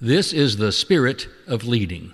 [0.00, 2.12] This is the spirit of leading,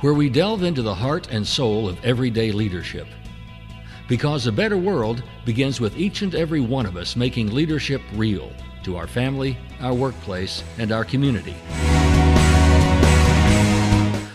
[0.00, 3.06] where we delve into the heart and soul of everyday leadership.
[4.08, 8.50] Because a better world begins with each and every one of us making leadership real
[8.82, 11.54] to our family, our workplace, and our community.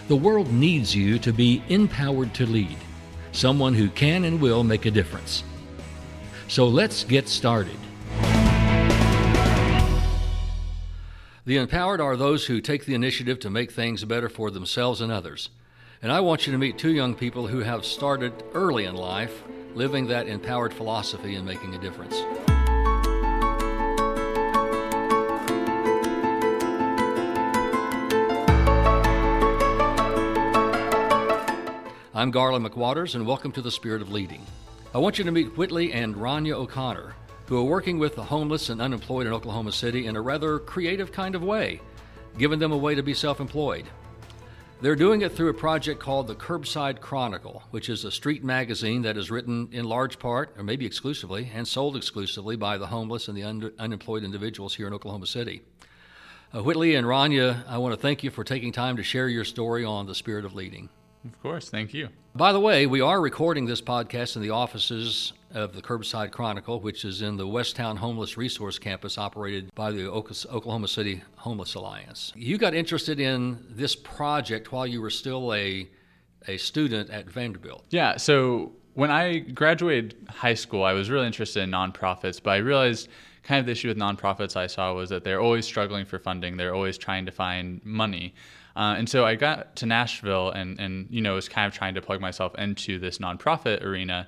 [0.07, 2.78] The world needs you to be empowered to lead,
[3.32, 5.44] someone who can and will make a difference.
[6.48, 7.80] So let's get started.
[11.45, 15.09] The empowered are those who take the initiative to make things better for themselves and
[15.09, 15.49] others.
[16.02, 19.43] And I want you to meet two young people who have started early in life
[19.73, 22.15] living that empowered philosophy and making a difference.
[32.13, 34.45] I'm Garland McWaters, and welcome to the Spirit of Leading.
[34.93, 37.15] I want you to meet Whitley and Ranya O'Connor,
[37.49, 41.12] who are working with the homeless and unemployed in Oklahoma City in a rather creative
[41.12, 41.81] kind of way,
[42.37, 43.85] giving them a way to be self employed.
[44.82, 49.01] They're doing it through a project called the Curbside Chronicle, which is a street magazine
[49.01, 53.27] that is written in large part, or maybe exclusively, and sold exclusively by the homeless
[53.27, 55.63] and the un- unemployed individuals here in Oklahoma City.
[56.55, 59.43] Uh, Whitley and Ranya, I want to thank you for taking time to share your
[59.43, 60.87] story on the spirit of leading.
[61.26, 62.09] Of course, thank you.
[62.35, 66.80] By the way, we are recording this podcast in the offices of the Curbside Chronicle,
[66.80, 72.31] which is in the Westtown Homeless Resource Campus operated by the Oklahoma City Homeless Alliance.
[72.36, 75.90] You got interested in this project while you were still a,
[76.47, 77.86] a student at Vanderbilt.
[77.90, 82.58] Yeah, so when I graduated high school, I was really interested in nonprofits, but I
[82.58, 83.08] realized
[83.44, 86.58] kind of the issue with nonprofits I saw was that they're always struggling for funding,
[86.58, 88.36] they're always trying to find money.
[88.75, 91.96] Uh, and so I got to Nashville and, and, you know, was kind of trying
[91.96, 94.28] to plug myself into this nonprofit arena.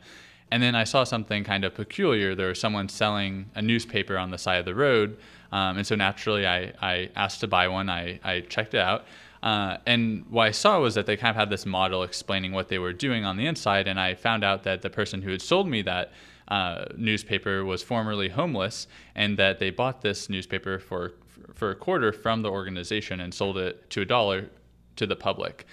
[0.51, 2.35] And then I saw something kind of peculiar.
[2.35, 5.17] There was someone selling a newspaper on the side of the road.
[5.51, 7.89] Um, and so naturally, I, I asked to buy one.
[7.89, 9.05] I, I checked it out.
[9.41, 12.67] Uh, and what I saw was that they kind of had this model explaining what
[12.67, 13.87] they were doing on the inside.
[13.87, 16.11] And I found out that the person who had sold me that
[16.47, 21.13] uh, newspaper was formerly homeless and that they bought this newspaper for
[21.55, 24.49] for a quarter from the organization and sold it to a dollar
[24.95, 25.65] to the public.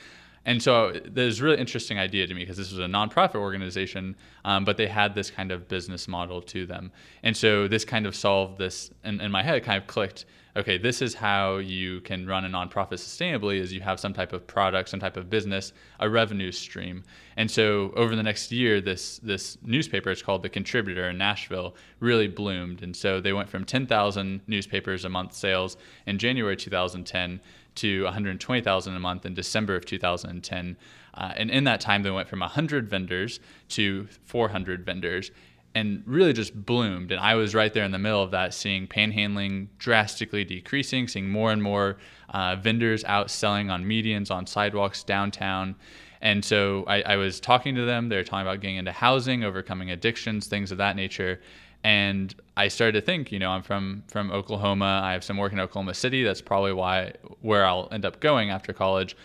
[0.48, 4.16] And so there's really interesting idea to me because this was a nonprofit organization,
[4.46, 6.90] um, but they had this kind of business model to them.
[7.22, 10.24] And so this kind of solved this, and in my head, kind of clicked
[10.58, 14.32] okay, this is how you can run a nonprofit sustainably is you have some type
[14.32, 17.04] of product, some type of business, a revenue stream.
[17.36, 21.76] And so over the next year, this this newspaper, it's called The Contributor in Nashville,
[22.00, 22.82] really bloomed.
[22.82, 25.76] And so they went from 10,000 newspapers a month sales
[26.06, 27.40] in January 2010
[27.78, 30.76] to 120,000 a month in December of 2010.
[31.14, 35.30] Uh, and in that time, they went from 100 vendors to 400 vendors
[35.74, 37.12] and really just bloomed.
[37.12, 41.28] And I was right there in the middle of that, seeing panhandling drastically decreasing, seeing
[41.28, 41.98] more and more
[42.30, 45.76] uh, vendors out selling on medians, on sidewalks downtown.
[46.20, 48.08] And so I, I was talking to them.
[48.08, 51.40] They were talking about getting into housing, overcoming addictions, things of that nature.
[51.84, 55.00] And I started to think, you know, I'm from from Oklahoma.
[55.04, 56.24] I have some work in Oklahoma City.
[56.24, 59.16] That's probably why where I'll end up going after college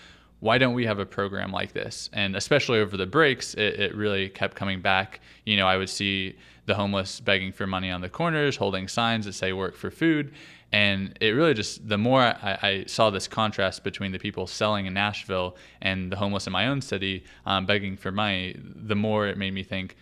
[0.43, 2.09] why don't we have a program like this?
[2.11, 5.21] And especially over the breaks, it, it, really kept coming back.
[5.45, 9.25] You know, I would see the homeless begging for money on the corners, holding signs
[9.25, 10.33] that say work for food.
[10.73, 14.85] And it really just, the more I, I saw this contrast between the people selling
[14.85, 19.27] in Nashville and the homeless in my own city um, begging for money, the more
[19.27, 19.95] it made me think,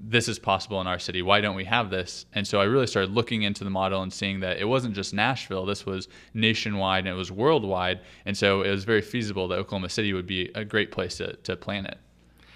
[0.00, 1.22] this is possible in our city.
[1.22, 2.26] Why don't we have this?
[2.32, 5.12] And so I really started looking into the model and seeing that it wasn't just
[5.12, 8.00] Nashville, this was nationwide and it was worldwide.
[8.24, 11.34] And so it was very feasible that Oklahoma City would be a great place to,
[11.36, 11.98] to plan it.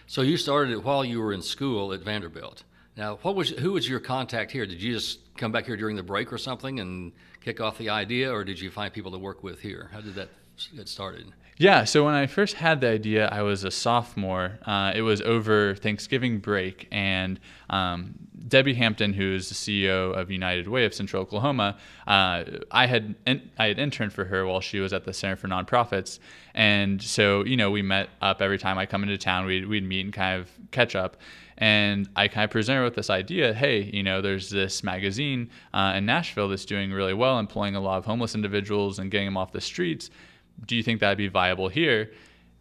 [0.06, 2.64] So you started it while you were in school at Vanderbilt.
[2.96, 4.66] Now, what was who was your contact here?
[4.66, 7.88] Did you just come back here during the break or something and kick off the
[7.88, 9.88] idea, or did you find people to work with here?
[9.92, 10.28] How did that
[10.76, 11.32] get started?
[11.58, 14.58] Yeah, so when I first had the idea, I was a sophomore.
[14.64, 18.14] Uh, it was over Thanksgiving break, and um,
[18.48, 23.50] Debbie Hampton, who's the CEO of United Way of Central Oklahoma, uh, I had in,
[23.58, 26.20] I had interned for her while she was at the Center for Nonprofits,
[26.54, 29.44] and so you know we met up every time I come into town.
[29.44, 31.18] We'd we'd meet and kind of catch up.
[31.58, 35.92] And I kind of presented with this idea hey, you know, there's this magazine uh,
[35.96, 39.36] in Nashville that's doing really well, employing a lot of homeless individuals and getting them
[39.36, 40.10] off the streets
[40.66, 42.10] do you think that'd be viable here?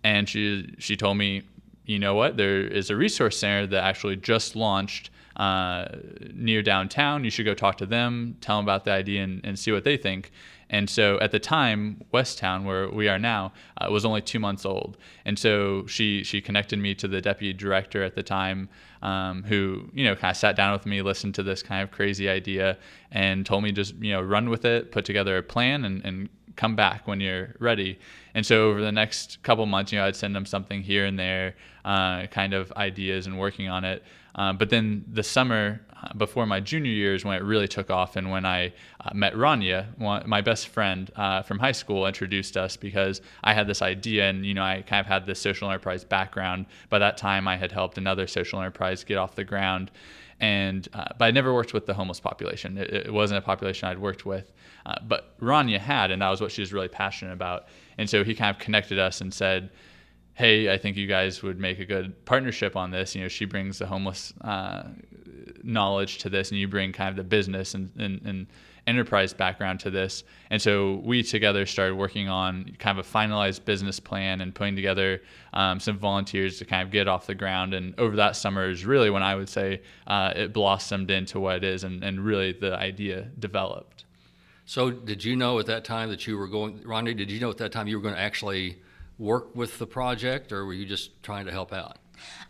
[0.03, 1.43] And she she told me,
[1.85, 5.87] you know what, there is a resource center that actually just launched uh,
[6.33, 7.23] near downtown.
[7.23, 9.83] You should go talk to them, tell them about the idea, and, and see what
[9.83, 10.31] they think.
[10.69, 14.65] And so at the time, Westtown, where we are now, uh, was only two months
[14.65, 14.97] old.
[15.25, 18.69] And so she she connected me to the deputy director at the time,
[19.01, 21.91] um, who you know kind of sat down with me, listened to this kind of
[21.91, 22.77] crazy idea,
[23.11, 26.29] and told me just you know run with it, put together a plan, and, and
[26.55, 27.99] come back when you're ready.
[28.33, 31.17] And so over the next couple months, you know, I'd send them something here and
[31.17, 34.03] there, uh, kind of ideas and working on it.
[34.35, 38.15] Um, but then the summer uh, before my junior years, when it really took off,
[38.15, 42.55] and when I uh, met Ranya, one, my best friend uh, from high school, introduced
[42.57, 45.69] us because I had this idea, and you know, I kind of had this social
[45.69, 46.65] enterprise background.
[46.89, 49.91] By that time, I had helped another social enterprise get off the ground,
[50.41, 52.77] and uh, but I never worked with the homeless population.
[52.77, 54.51] It, it wasn't a population I'd worked with,
[54.85, 57.67] uh, but Ranya had, and that was what she was really passionate about.
[57.97, 59.69] And so he kind of connected us and said
[60.33, 63.15] hey, I think you guys would make a good partnership on this.
[63.15, 64.83] You know, she brings the homeless uh,
[65.63, 68.47] knowledge to this, and you bring kind of the business and, and, and,
[68.87, 70.23] enterprise background to this.
[70.49, 74.75] And so we together started working on kind of a finalized business plan and putting
[74.75, 75.21] together
[75.53, 77.75] um, some volunteers to kind of get off the ground.
[77.75, 81.57] And over that summer is really when I would say uh, it blossomed into what
[81.57, 84.05] it is, and, and really the idea developed.
[84.65, 87.13] So, did you know at that time that you were going, Ronnie?
[87.13, 88.77] Did you know at that time you were going to actually
[89.17, 91.97] work with the project, or were you just trying to help out?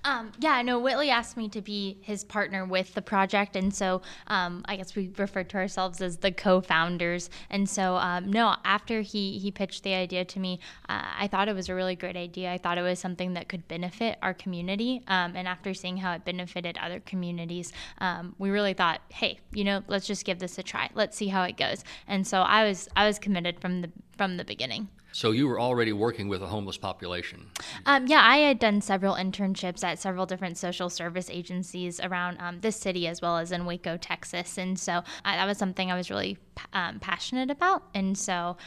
[0.04, 3.56] Um, yeah, no, Whitley asked me to be his partner with the project.
[3.56, 7.30] And so um, I guess we referred to ourselves as the co founders.
[7.50, 10.60] And so, um, no, after he, he pitched the idea to me,
[10.90, 12.52] uh, I thought it was a really great idea.
[12.52, 15.04] I thought it was something that could benefit our community.
[15.08, 19.64] Um, and after seeing how it benefited other communities, um, we really thought, hey, you
[19.64, 20.90] know, let's just give this a try.
[20.96, 21.84] Let's see how it goes.
[22.08, 24.90] And so I was I was committed from the from the beginning.
[25.14, 27.48] So you were already working with a homeless population.
[27.86, 32.60] Um, yeah, I had done several internships at several different social service agencies around um,
[32.62, 35.96] this city as well as in Waco, Texas, and so uh, that was something I
[35.96, 36.38] was really
[36.74, 38.58] um, passionate about, and so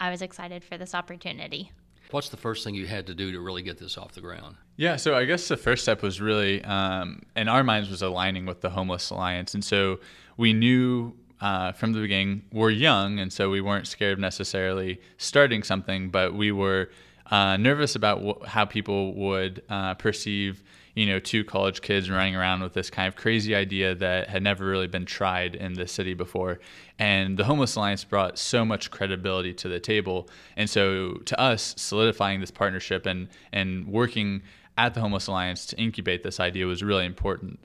[0.00, 1.72] I was excited for this opportunity.
[2.10, 4.56] What's the first thing you had to do to really get this off the ground?
[4.76, 8.44] Yeah, so I guess the first step was really, um, in our minds, was aligning
[8.44, 10.00] with the Homeless Alliance, and so
[10.36, 15.00] we knew uh, from the beginning we're young, and so we weren't scared of necessarily
[15.18, 16.90] starting something, but we were
[17.30, 20.62] uh, nervous about wh- how people would uh, perceive,
[20.94, 24.42] you know, two college kids running around with this kind of crazy idea that had
[24.42, 26.60] never really been tried in the city before.
[26.98, 31.74] And the Homeless Alliance brought so much credibility to the table, and so to us,
[31.76, 34.42] solidifying this partnership and and working
[34.76, 37.60] at the Homeless Alliance to incubate this idea was really important.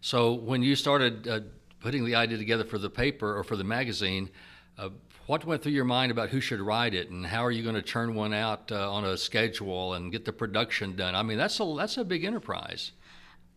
[0.00, 1.40] So when you started uh,
[1.80, 4.30] putting the idea together for the paper or for the magazine,
[4.78, 4.90] uh,
[5.26, 7.74] what went through your mind about who should write it and how are you going
[7.74, 11.14] to turn one out uh, on a schedule and get the production done?
[11.14, 12.92] I mean, that's a that's a big enterprise.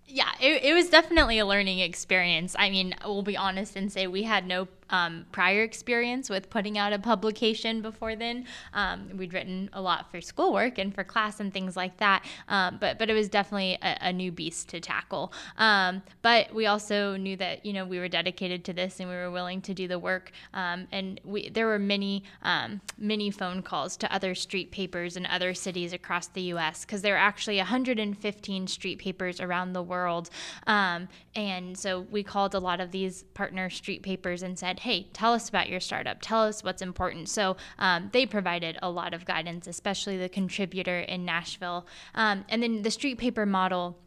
[0.05, 2.55] Yeah, it, it was definitely a learning experience.
[2.57, 6.77] I mean, we'll be honest and say we had no um, prior experience with putting
[6.77, 8.45] out a publication before then.
[8.73, 12.77] Um, we'd written a lot for schoolwork and for class and things like that, um,
[12.79, 15.33] but but it was definitely a, a new beast to tackle.
[15.57, 19.15] Um, but we also knew that you know we were dedicated to this and we
[19.15, 20.31] were willing to do the work.
[20.53, 25.25] Um, and we there were many um, many phone calls to other street papers in
[25.25, 26.85] other cities across the U.S.
[26.85, 30.29] because there are actually 115 street papers around the world,
[30.65, 35.07] and so we called a lot of these partner street papers and said said, hey,
[35.13, 37.29] tell us about your startup, tell us what's important.
[37.29, 41.85] So um, they provided a lot of guidance, especially the contributor in Nashville.
[42.15, 43.97] Um, and then the street paper model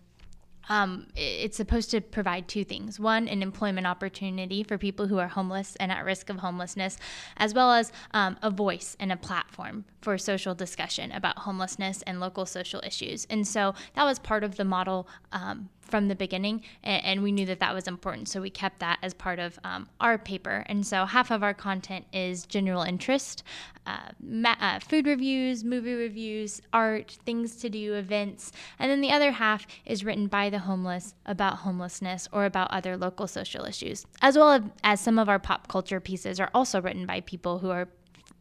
[0.68, 5.26] um, it's supposed to provide two things one, an employment opportunity for people who are
[5.26, 6.96] homeless and at risk of homelessness,
[7.38, 12.20] as well as um, a voice and a platform for social discussion about homelessness and
[12.20, 13.26] local social issues.
[13.30, 17.32] And so that was part of the model um, from the beginning, and, and, we
[17.32, 18.28] knew that that was important.
[18.28, 20.64] So we kept that as part of um, our paper.
[20.66, 23.42] And so half of our content is general interest,
[23.86, 28.52] uh, ma- uh, food reviews, movie reviews, art, things to do, events.
[28.78, 32.96] And then the other half is written by the homeless about homelessness or about other
[32.96, 37.06] local social issues, as well as some of our pop culture pieces are also written
[37.06, 37.88] by people who are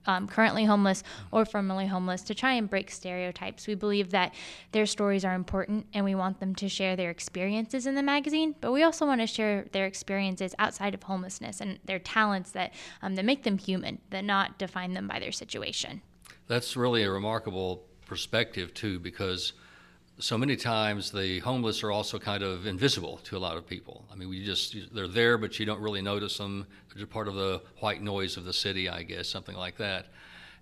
[0.05, 3.67] um, currently homeless or formerly homeless to try and break stereotypes.
[3.67, 4.33] We believe that
[4.71, 8.55] their stories are important and we want them to share their experiences in the magazine,
[8.61, 12.73] but we also want to share their experiences outside of homelessness and their talents that,
[13.01, 16.01] um, that make them human, that not define them by their situation.
[16.47, 19.53] That's really a remarkable perspective, too, because
[20.19, 24.05] so many times the homeless are also kind of invisible to a lot of people.
[24.11, 26.67] I mean, we just they're there, but you don't really notice them.
[26.95, 30.07] They're part of the white noise of the city, I guess, something like that.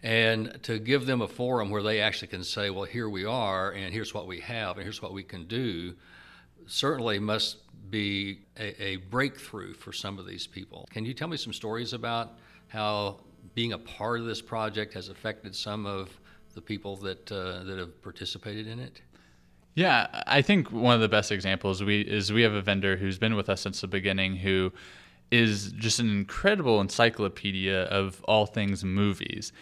[0.04, 3.72] And to give them a forum where they actually can say, "Well, here we are,
[3.72, 5.96] and here's what we have, and here's what we can do,"
[6.68, 7.58] certainly must
[7.90, 10.88] be a, a, breakthrough for some of these people.
[10.92, 12.38] Can you tell me some stories about
[12.68, 13.22] how
[13.56, 16.10] being a part of this project has affected some of
[16.54, 19.02] the people that uh, that have participated in it?
[19.78, 23.20] Yeah, I think one of the best examples we is we have a vendor who's
[23.20, 24.74] been with us since the beginning who
[25.30, 29.54] is just an incredible encyclopedia of all things movies.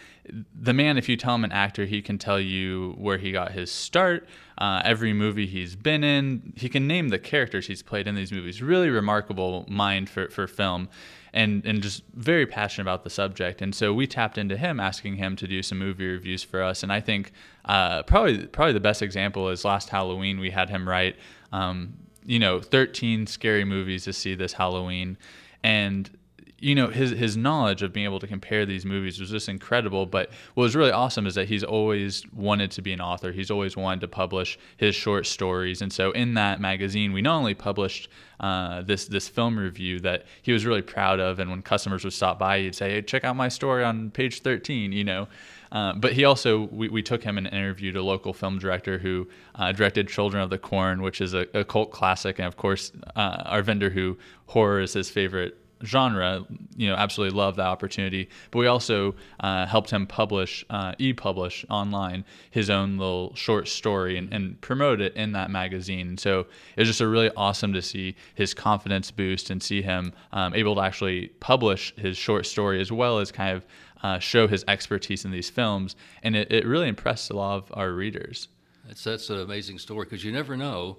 [0.58, 3.52] The man, if you tell him an actor, he can tell you where he got
[3.52, 4.26] his start,
[4.58, 6.54] uh, every movie he's been in.
[6.56, 8.62] He can name the characters he's played in these movies.
[8.62, 10.88] Really remarkable mind for, for film
[11.36, 13.62] and, and just very passionate about the subject.
[13.62, 16.82] And so we tapped into him, asking him to do some movie reviews for us.
[16.82, 17.34] And I think
[17.66, 21.18] uh, probably probably the best example is last Halloween we had him write,
[21.52, 21.94] um,
[22.26, 25.18] you know, 13 scary movies to see this Halloween
[25.62, 26.10] and
[26.60, 30.06] you know his his knowledge of being able to compare these movies was just incredible.
[30.06, 33.32] But what was really awesome is that he's always wanted to be an author.
[33.32, 37.38] He's always wanted to publish his short stories, and so in that magazine, we not
[37.38, 38.10] only published
[38.40, 42.14] uh, this this film review that he was really proud of, and when customers would
[42.14, 45.28] stop by, he'd say, "Hey, check out my story on page 13," you know.
[45.72, 49.28] Uh, but he also, we, we took him and interviewed a local film director who
[49.56, 52.40] uh, directed Children of the Corn, which is a, a cult classic.
[52.40, 57.38] And of course, uh, our vendor who horror is his favorite genre, you know, absolutely
[57.38, 58.30] love that opportunity.
[58.52, 64.18] But we also uh, helped him publish, uh, e-publish online his own little short story
[64.18, 66.08] and, and, promote it in that magazine.
[66.08, 66.42] And so
[66.76, 70.54] it was just a really awesome to see his confidence boost and see him um,
[70.54, 73.66] able to actually publish his short story as well as kind of
[74.04, 75.96] uh, show his expertise in these films.
[76.24, 78.48] And it, it really impressed a lot of our readers.
[78.88, 80.98] That's, that's an amazing story because you never know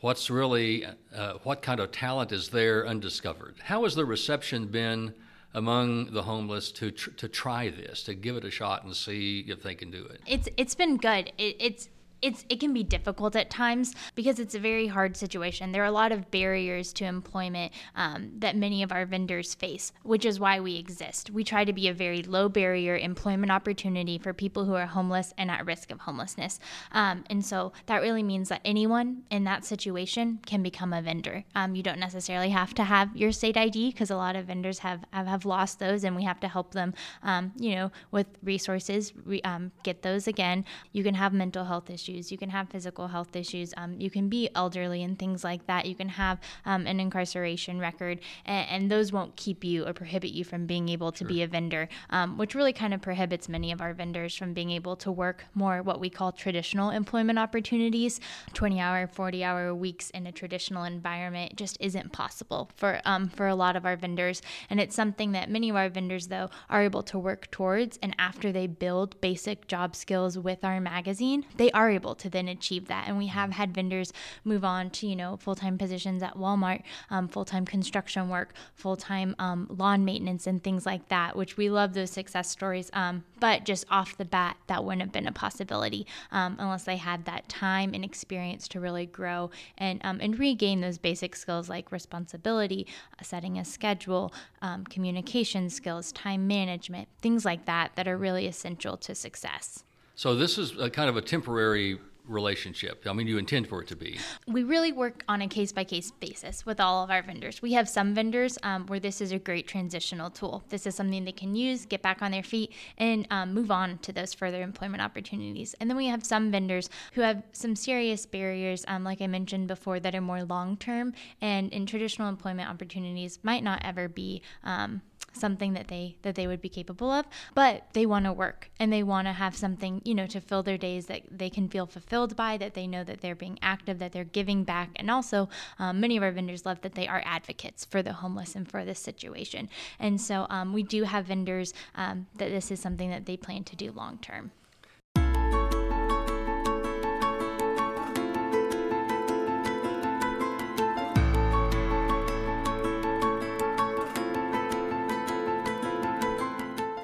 [0.00, 3.56] what's really uh, what kind of talent is there undiscovered.
[3.64, 5.14] How has the reception been
[5.54, 9.44] among the homeless to tr- to try this, to give it a shot and see
[9.48, 10.20] if they can do it?
[10.26, 11.32] It's it's been good.
[11.38, 11.88] It, it's
[12.20, 15.72] it's it can be difficult at times because it's a very hard situation.
[15.72, 19.92] There are a lot of barriers to employment um, that many of our vendors face,
[20.02, 21.30] which is why we exist.
[21.30, 25.32] We try to be a very low barrier employment opportunity for people who are homeless
[25.38, 26.58] and at risk of homelessness.
[26.92, 31.44] Um, and so that really means that anyone in that situation can become a vendor.
[31.54, 34.80] Um, you don't necessarily have to have your state ID because a lot of vendors
[34.80, 38.26] have, have, have lost those, and we have to help them, um, you know, with
[38.42, 40.64] resources re, um, get those again.
[40.92, 44.10] You can have mental health issues issues, you can have physical health issues, um, you
[44.10, 45.86] can be elderly and things like that.
[45.86, 50.30] You can have um, an incarceration record, and, and, those won't keep you or prohibit
[50.30, 51.28] you from being able to sure.
[51.28, 54.70] be a vendor, um, which really kind of prohibits many of our vendors from being
[54.70, 58.18] able to work more what we call traditional employment opportunities.
[58.54, 63.46] 20 hour, 40 hour weeks in a traditional environment just isn't possible for, um, for
[63.46, 64.40] a lot of our vendors.
[64.70, 67.98] And it's something that many of our vendors, though, are able to work towards.
[68.02, 72.48] And after they build basic job skills with our magazine, they are able to then
[72.48, 73.04] achieve that.
[73.08, 74.12] And we have had vendors
[74.44, 78.54] move on to, you know, full time positions at Walmart, um, full time construction work,
[78.74, 82.90] full time um, lawn maintenance, and things like that, which we love those success stories.
[82.92, 86.96] Um, but just off the bat, that wouldn't have been a possibility um, unless they
[86.96, 91.68] had that time and experience to really grow and, um, and regain those basic skills
[91.68, 92.86] like responsibility,
[93.18, 98.46] uh, setting a schedule, um, communication skills, time management, things like that, that are really
[98.46, 99.84] essential to success.
[100.18, 101.96] So this is kind of a temporary
[102.26, 103.04] relationship?
[103.06, 104.18] I mean, you intend for it to be.
[104.48, 107.62] We really work on a case by case basis with all of our vendors.
[107.62, 110.64] We have some vendors um, where this is a great transitional tool.
[110.70, 113.98] This is something they can use, get back on their feet, and um, move on
[113.98, 115.76] to those further employment opportunities.
[115.78, 119.68] And then we have some vendors who have some serious barriers, um, like I mentioned
[119.68, 124.42] before, that are more long term and in traditional employment opportunities might not ever be
[124.64, 125.00] um,
[125.38, 128.92] something that they that they would be capable of but they want to work and
[128.92, 131.86] they want to have something you know to fill their days that they can feel
[131.86, 135.48] fulfilled by that they know that they're being active that they're giving back and also
[135.78, 138.84] um, many of our vendors love that they are advocates for the homeless and for
[138.84, 139.68] this situation.
[139.98, 143.64] And so um, we do have vendors um, that this is something that they plan
[143.64, 144.52] to do long term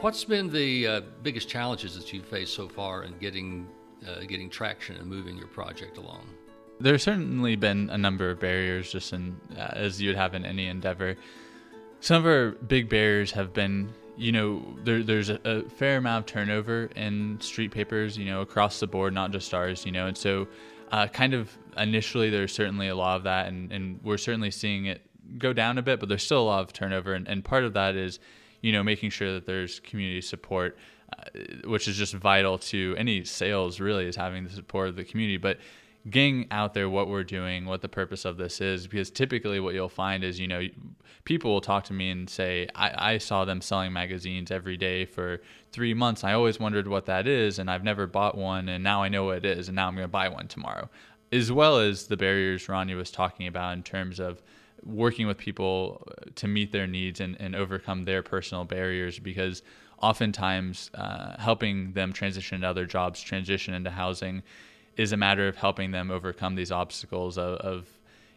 [0.05, 3.67] What's been the uh, biggest challenges that you've faced so far in getting
[4.07, 6.29] uh, getting traction and moving your project along?
[6.79, 10.67] There's certainly been a number of barriers, just in uh, as you'd have in any
[10.67, 11.17] endeavor.
[12.01, 16.27] Some of our big barriers have been, you know, there, there's a, a fair amount
[16.29, 20.07] of turnover in street papers, you know, across the board, not just ours, you know,
[20.07, 20.47] and so
[20.93, 24.85] uh, kind of initially there's certainly a lot of that, and, and we're certainly seeing
[24.85, 25.01] it
[25.39, 27.73] go down a bit, but there's still a lot of turnover, and, and part of
[27.73, 28.21] that is
[28.65, 30.79] you know, making sure that there's community support,
[31.13, 33.79] uh, which is just vital to any sales.
[33.79, 35.59] Really, is having the support of the community, but
[36.09, 39.75] getting out there what we're doing, what the purpose of this is, because typically what
[39.75, 40.63] you'll find is, you know,
[41.25, 45.05] people will talk to me and say, I, I saw them selling magazines every day
[45.05, 46.25] for three months.
[46.25, 49.25] I always wondered what that is, and I've never bought one, and now I know
[49.25, 50.89] what it is, and now I'm going to buy one tomorrow.
[51.31, 54.43] As well as the barriers Ranya was talking about in terms of
[54.85, 59.63] working with people to meet their needs and, and overcome their personal barriers because
[60.03, 64.43] oftentimes uh, helping them transition into other jobs, transition into housing,
[64.97, 67.89] is a matter of helping them overcome these obstacles of, of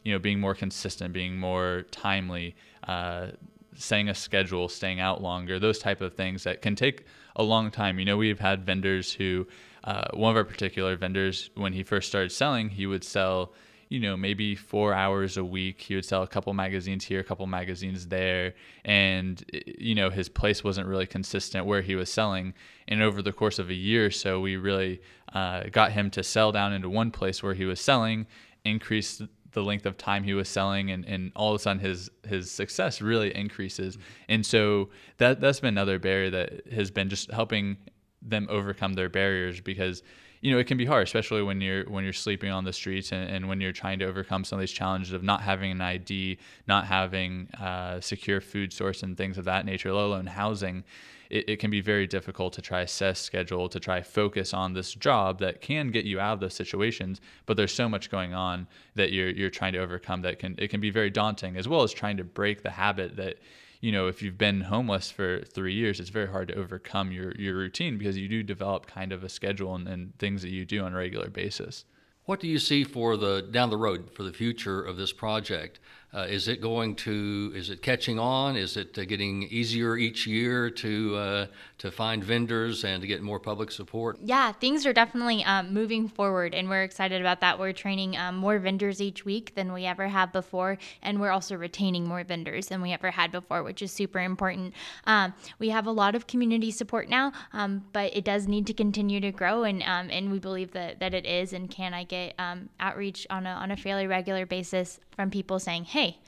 [0.03, 2.55] you know being more consistent, being more timely,
[2.87, 3.27] uh,
[3.75, 7.69] setting a schedule, staying out longer, those type of things that can take a long
[7.69, 7.99] time.
[7.99, 9.47] You know, we've had vendors who,
[9.83, 13.53] uh, one of our particular vendors, when he first started selling, he would sell
[13.89, 15.81] you know, maybe four hours a week.
[15.81, 18.53] He would sell a couple magazines here, a couple magazines there.
[18.83, 19.43] And,
[19.77, 22.53] you know, his place wasn't really consistent where he was selling.
[22.87, 25.01] And over the course of a year or so, we really
[25.33, 28.27] uh, got him to sell down into one place where he was selling,
[28.65, 32.11] increase the length of time he was selling and, and all of a sudden his
[32.27, 33.97] his success really increases
[34.29, 37.77] and so that that's been another barrier that has been just helping
[38.21, 40.03] them overcome their barriers because
[40.41, 43.11] you know it can be hard especially when you're when you're sleeping on the streets
[43.11, 45.81] and, and when you're trying to overcome some of these challenges of not having an
[45.81, 50.83] id not having uh, secure food source and things of that nature let alone housing.
[51.29, 54.93] It, it, can be very difficult to try assess schedule to try focus on this
[54.93, 58.65] job that can get you out of those situations but there's so much going on
[58.95, 61.83] that you're you're trying to overcome that can it can be very daunting as well
[61.83, 63.39] as trying to break the habit that
[63.79, 67.31] you know, if you've been homeless for three years, it's very hard to overcome your,
[67.35, 70.65] your routine because you do develop kind of a schedule and, and things that you
[70.65, 71.85] do on a regular basis.
[72.25, 75.79] What do you see for the down the road for the future of this project?
[76.13, 77.51] Uh, is it going to?
[77.53, 78.55] Is it catching on?
[78.55, 81.47] Is it uh, getting easier each year to uh,
[81.79, 84.17] to find vendors and to get more public support?
[84.21, 87.59] Yeah, things are definitely um, moving forward, and we're excited about that.
[87.59, 91.57] We're training um, more vendors each week than we ever have before, and we're also
[91.57, 94.73] retaining more vendors than we ever had before, which is super important.
[95.05, 98.73] Um, we have a lot of community support now, um, but it does need to
[98.73, 101.51] continue to grow, and um, and we believe that that it is.
[101.51, 105.59] And can I get um, outreach on a on a fairly regular basis from people
[105.59, 106.19] saying, hey,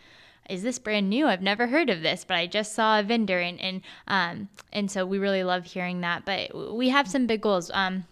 [0.50, 1.28] is this brand new?
[1.28, 4.90] I've never heard of this, but I just saw a vendor, and and um, and
[4.90, 6.26] so we really love hearing that.
[6.26, 7.70] But we have some big goals.
[7.74, 8.06] Um,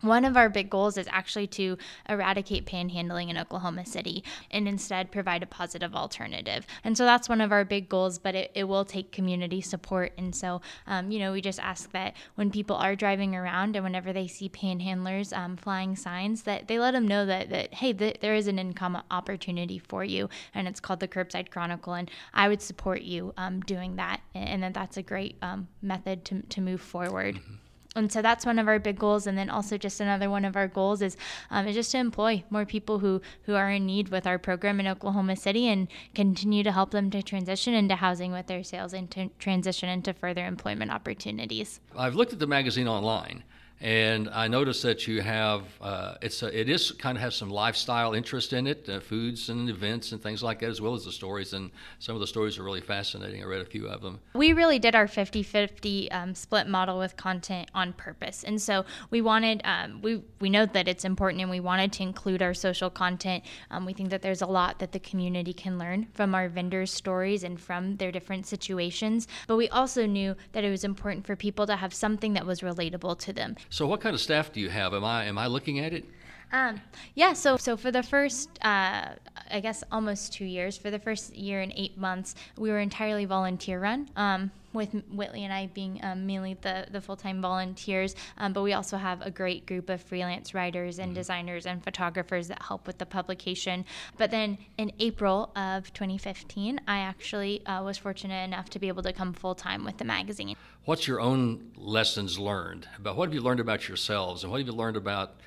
[0.00, 1.76] one of our big goals is actually to
[2.08, 6.66] eradicate panhandling in Oklahoma City and instead provide a positive alternative.
[6.84, 10.12] And so that's one of our big goals, but it, it will take community support.
[10.16, 13.84] And so, um, you know, we just ask that when people are driving around and
[13.84, 17.92] whenever they see panhandlers um, flying signs, that they let them know that, that hey,
[17.92, 20.28] th- there is an income opportunity for you.
[20.54, 21.94] And it's called the Curbside Chronicle.
[21.94, 24.20] And I would support you um, doing that.
[24.34, 27.36] And that that's a great um, method to, to move forward.
[27.36, 27.54] Mm-hmm.
[27.98, 29.26] And so that's one of our big goals.
[29.26, 31.16] And then also just another one of our goals is,
[31.50, 34.80] um, is just to employ more people who, who are in need with our program
[34.80, 38.92] in Oklahoma City and continue to help them to transition into housing with their sales
[38.92, 41.80] and to transition into further employment opportunities.
[41.96, 43.42] I've looked at the magazine online
[43.80, 47.50] and I noticed that you have uh, it's a, it is kind of has some
[47.50, 51.04] lifestyle interest in it, uh, foods and events and things like that, as well as
[51.04, 51.52] the stories.
[51.52, 53.42] And some of the stories are really fascinating.
[53.42, 54.18] I read a few of them.
[54.34, 59.20] We really did our 50-50 um, split model with content on purpose, and so we
[59.20, 62.90] wanted um, we we know that it's important, and we wanted to include our social
[62.90, 63.44] content.
[63.70, 66.92] Um, we think that there's a lot that the community can learn from our vendors'
[66.92, 69.28] stories and from their different situations.
[69.46, 72.60] But we also knew that it was important for people to have something that was
[72.60, 73.56] relatable to them.
[73.70, 74.94] So, what kind of staff do you have?
[74.94, 76.04] Am I am I looking at it?
[76.52, 76.80] Um,
[77.14, 79.10] yeah, so so for the first, uh,
[79.50, 83.24] I guess almost two years, for the first year and eight months, we were entirely
[83.24, 84.08] volunteer run.
[84.16, 88.62] Um, with Whitley and I being um, mainly the, the full time volunteers, um, but
[88.62, 91.14] we also have a great group of freelance writers and mm-hmm.
[91.14, 93.84] designers and photographers that help with the publication.
[94.16, 99.02] But then in April of 2015, I actually uh, was fortunate enough to be able
[99.04, 100.54] to come full time with the magazine.
[100.84, 104.66] What's your own lessons learned about what have you learned about yourselves and what have
[104.66, 105.40] you learned about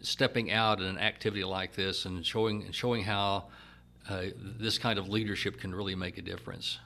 [0.00, 3.44] stepping out in an activity like this and showing showing how
[4.08, 6.78] uh, this kind of leadership can really make a difference.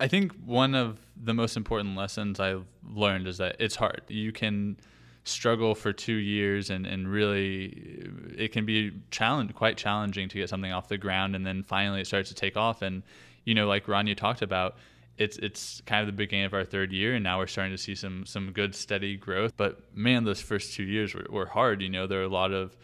[0.00, 4.02] I think one of the most important lessons I've learned is that it's hard.
[4.08, 4.76] You can
[5.24, 10.50] struggle for two years and, and really it can be challenge quite challenging to get
[10.50, 13.02] something off the ground and then finally it starts to take off and
[13.44, 14.76] you know like Ron you talked about
[15.18, 17.78] it's it's kind of the beginning of our third year and now we're starting to
[17.78, 21.80] see some some good steady growth but man those first two years were, were hard
[21.80, 22.76] you know there are a lot of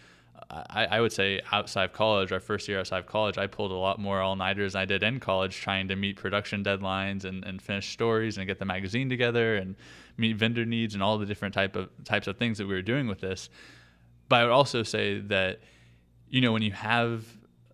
[0.51, 3.71] I, I, would say outside of college, our first year outside of college, I pulled
[3.71, 7.25] a lot more all nighters than I did in college, trying to meet production deadlines
[7.25, 9.77] and, and finish stories and get the magazine together and
[10.17, 12.83] meet vendor needs and all the different type of types of things that we were
[12.83, 13.49] doing with this.
[14.29, 15.61] But I would also say that
[16.31, 17.25] you know, when you have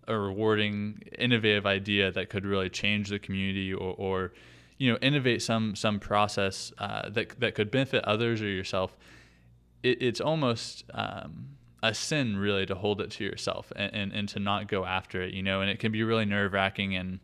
[0.07, 4.33] a rewarding, innovative idea that could really change the community or, or
[4.77, 8.95] you know, innovate some some process uh, that that could benefit others or yourself,
[9.83, 14.29] it, it's almost um, a sin really to hold it to yourself and, and, and
[14.29, 17.19] to not go after it, you know, and it can be really nerve wracking and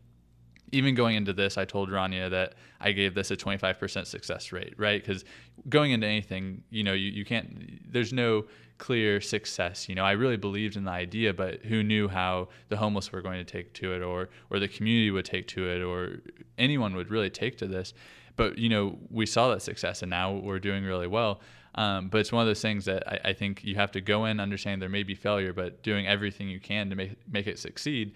[0.73, 4.73] even going into this, I told Ranya that I gave this a 25% success rate,
[4.77, 5.01] right?
[5.01, 5.23] Because
[5.69, 8.45] going into anything, you know, you, you can't, there's no
[8.79, 9.87] clear success.
[9.87, 13.21] You know, I really believed in the idea, but who knew how the homeless were
[13.21, 16.21] going to take to it or, or the community would take to it or
[16.57, 17.93] anyone would really take to this.
[18.35, 21.39] But, you know, we saw that success and now we're doing really well.
[21.75, 24.25] Um, but it's one of those things that I, I think you have to go
[24.25, 27.59] in, understand there may be failure, but doing everything you can to make, make it
[27.59, 28.15] succeed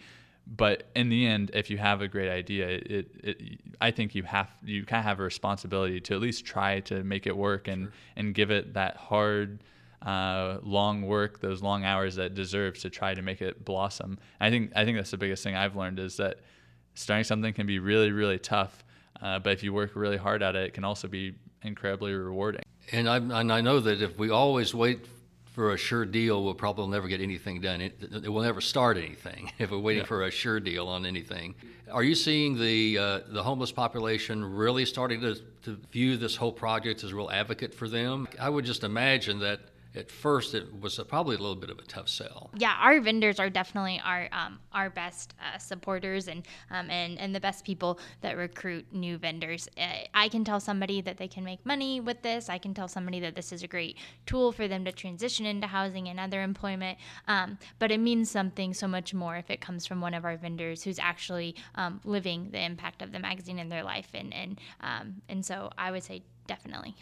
[0.56, 4.24] but in the end, if you have a great idea, it, it, I think you
[4.24, 7.68] have you kind of have a responsibility to at least try to make it work
[7.68, 7.92] and Sure.
[8.16, 9.60] and give it that hard,
[10.02, 14.20] uh, long work, those long hours that it deserves to try to make it blossom.
[14.40, 16.40] I think I think that's the biggest thing I've learned is that
[16.94, 18.86] starting something can be really really tough,
[19.22, 22.62] uh, but if you work really hard at it, it can also be incredibly rewarding.
[22.94, 25.06] And I, and I know that if we always wait
[25.58, 27.82] for a sure deal, we'll probably never get anything done.
[27.82, 30.08] It, it will never start anything if we're waiting Yeah.
[30.08, 31.56] for a sure deal on anything.
[31.92, 36.52] Are you seeing the uh, the homeless population really starting to, to view this whole
[36.52, 38.28] project as a real advocate for them?
[38.40, 39.62] I would just imagine that
[39.98, 42.52] at first it was a, probably a little bit of a tough sell.
[42.56, 47.34] yeah, our vendors are definitely our um, our best uh, supporters and um, and and
[47.34, 49.68] the best people that recruit new vendors.
[49.78, 52.50] Uh, I can tell somebody that they can make money with this.
[52.50, 55.68] I can tell somebody that this is a great tool for them to transition into
[55.68, 56.98] housing and other employment.
[57.28, 60.38] Um, but it means something so much more if it comes from one of our
[60.38, 64.10] vendors who's actually um, living the impact of the magazine in their life.
[64.14, 66.96] And and um, and so I would say definitely.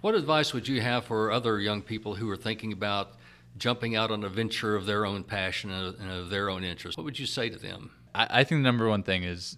[0.00, 3.12] What advice would you have for other young people who are thinking about
[3.58, 6.96] jumping out on a venture of their own passion and of- their own interest?
[6.96, 7.90] What would you say to them?
[8.14, 9.56] I, I think the number one thing is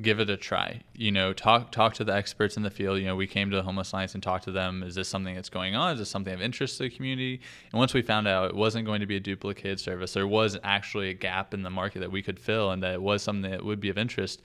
[0.00, 0.80] give it a try.
[0.94, 2.98] You know, talk talk to the experts in the field.
[2.98, 4.82] You know, we came to the Homeless Alliance and talked to them.
[4.82, 5.92] Is this something that's going on?
[5.92, 7.40] Is this something of interest to the community?
[7.72, 10.58] And once we found out it wasn't going to be a duplicated service, there was
[10.64, 13.50] actually a gap in the market that we could fill, and that it was something
[13.50, 14.42] that would be of interest.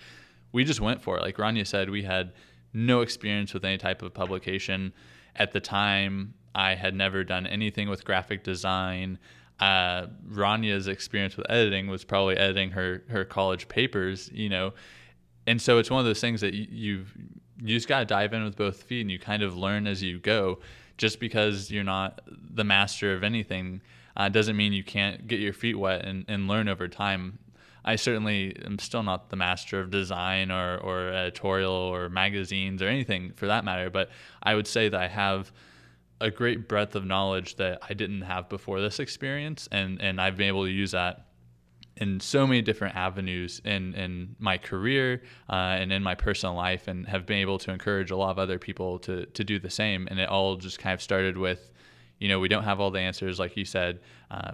[0.52, 1.24] We just went for it.
[1.24, 2.34] Like Ranya said, we had
[2.74, 4.94] no experience with any type of publication
[5.40, 6.36] at the time.
[6.54, 9.18] I had never done anything with graphic design
[9.60, 14.74] uh, Ranya's experience with editing was probably editing her her college papers, you know,
[15.48, 17.14] and so it's one of those things that you, you've
[17.62, 20.02] you just got to dive in with both feet and you kind of learn as
[20.02, 20.60] you go.
[20.98, 23.82] Just because you're not the master of anything
[24.18, 27.40] uh, doesn't mean you can't get your feet wet and, and learn over time.
[27.90, 32.88] I certainly am still not the master of design or, or editorial or magazines or
[32.88, 34.12] anything for that matter, but
[34.44, 35.52] I would say that I have
[36.22, 40.38] a great breadth of knowledge that I didn't have before this experience, and and I've
[40.38, 41.26] been able to use that
[41.98, 46.88] in so many different avenues in in my career uh, and in my personal life,
[46.88, 49.70] and have been able to encourage a lot of other people to to do the
[49.72, 50.08] same.
[50.12, 51.72] And it all just kind of started with,
[52.20, 54.52] you know, we don't have all the answers, like you said, uh,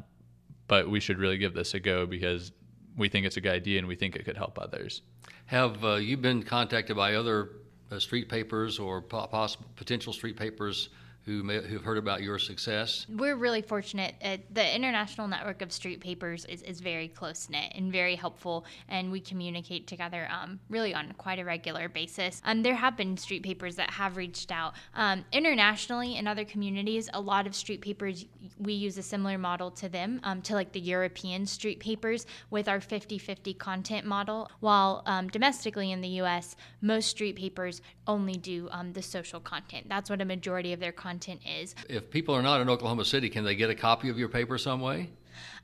[0.67, 2.53] but we should really give this a go because
[2.97, 5.01] we think it's a good idea and we think it could help others.
[5.47, 7.49] Have uh, you been contacted by other
[7.91, 10.89] uh, street papers or po- possible potential street papers
[11.25, 13.07] who may, who've heard about your success?
[13.09, 14.13] We're really fortunate.
[14.23, 18.63] Uh, the International Network of Street Papers is, is very close knit and very helpful,
[18.89, 22.43] and we communicate together um, really on quite a regular basis.
[22.45, 24.75] Um, there have been street papers that have reached out.
[24.93, 28.25] Um, internationally, in other communities, a lot of street papers,
[28.59, 32.67] we use a similar model to them, um, to like the European street papers with
[32.67, 38.35] our 50 50 content model, while um, domestically in the US, most street papers only
[38.35, 39.87] do um, the social content.
[39.89, 41.14] That's what a majority of their content
[41.45, 41.75] is.
[41.89, 44.57] If people are not in Oklahoma City, can they get a copy of your paper
[44.57, 45.09] some way?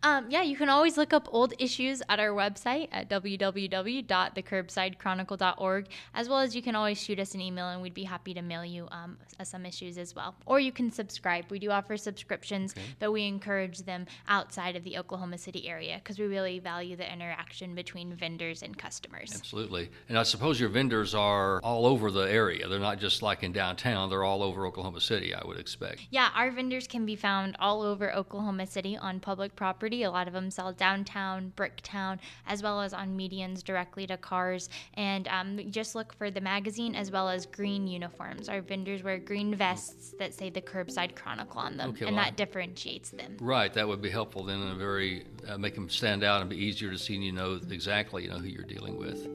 [0.03, 6.27] Um, yeah, you can always look up old issues at our website at www.thecurbsidechronicle.org, as
[6.27, 8.65] well as you can always shoot us an email and we'd be happy to mail
[8.65, 10.33] you um, some issues as well.
[10.47, 11.45] Or you can subscribe.
[11.51, 16.17] We do offer subscriptions, but we encourage them outside of the Oklahoma City area because
[16.17, 19.31] we really value the interaction between vendors and customers.
[19.35, 19.91] Absolutely.
[20.09, 22.67] And I suppose your vendors are all over the area.
[22.67, 26.07] They're not just like in downtown, they're all over Oklahoma City, I would expect.
[26.09, 29.90] Yeah, our vendors can be found all over Oklahoma City on public property.
[29.91, 34.69] A lot of them sell downtown, Bricktown, as well as on medians directly to cars.
[34.93, 38.47] And um, just look for the magazine as well as green uniforms.
[38.47, 42.25] Our vendors wear green vests that say the Curbside Chronicle on them, Okay, and well,
[42.25, 43.37] that differentiates them.
[43.41, 46.57] Right, that would be helpful then, and very uh, make them stand out and be
[46.57, 49.27] easier to see, and you know exactly you know who you're dealing with.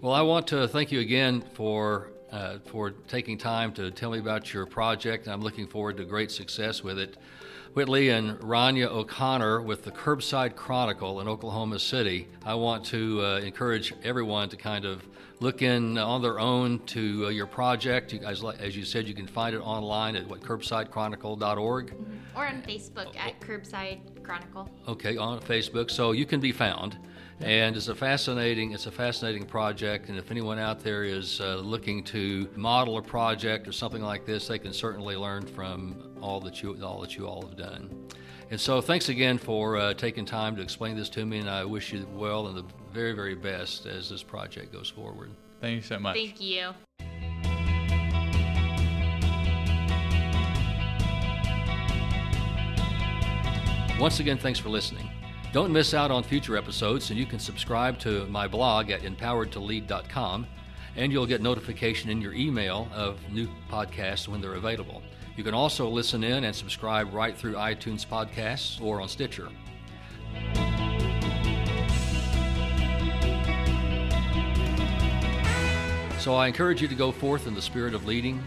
[0.00, 4.18] Well, I want to thank you again for uh, for taking time to tell me
[4.18, 5.28] about your project.
[5.28, 7.16] I'm looking forward to great success with it.
[7.74, 12.28] Whitley and Ranya O'Connor with the Curbside Chronicle in Oklahoma City.
[12.44, 15.02] I want to uh, encourage everyone to kind of
[15.40, 18.12] look in on their own to uh, your project.
[18.12, 22.38] You guys, as you said, you can find it online at what curbsidechronicle.org mm-hmm.
[22.38, 24.70] or on Facebook at Curbside Chronicle.
[24.86, 26.96] Okay, on Facebook, so you can be found.
[27.40, 30.08] And it's a fascinating, it's a fascinating project.
[30.08, 34.24] And if anyone out there is uh, looking to model a project or something like
[34.24, 38.08] this, they can certainly learn from all that you all that you all have done.
[38.50, 41.38] And so, thanks again for uh, taking time to explain this to me.
[41.38, 45.30] And I wish you well and the very, very best as this project goes forward.
[45.60, 46.16] Thank you so much.
[46.16, 46.70] Thank you.
[53.98, 55.08] Once again, thanks for listening.
[55.54, 60.48] Don't miss out on future episodes, and you can subscribe to my blog at empoweredtolead.com,
[60.96, 65.00] and you'll get notification in your email of new podcasts when they're available.
[65.36, 69.48] You can also listen in and subscribe right through iTunes Podcasts or on Stitcher.
[76.18, 78.42] So I encourage you to go forth in the spirit of leading,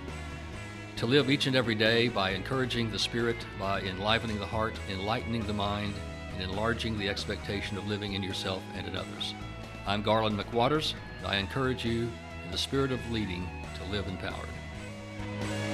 [0.97, 5.47] to live each and every day by encouraging the spirit, by enlivening the heart, enlightening
[5.47, 5.93] the mind,
[6.37, 9.33] and enlarging the expectation of living in yourself and in others.
[9.87, 10.93] I'm Garland McWaters.
[11.19, 12.09] and I encourage you,
[12.45, 13.47] in the spirit of leading,
[13.79, 15.66] to live empowered.